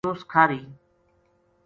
[0.03, 0.61] یونس کھاہری